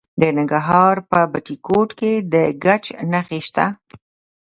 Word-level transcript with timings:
د 0.21 0.21
ننګرهار 0.37 0.95
په 1.09 1.19
بټي 1.31 1.55
کوټ 1.65 1.89
کې 1.99 2.13
د 2.33 2.35
ګچ 2.63 2.85
نښې 3.13 3.39
شته. 3.47 3.65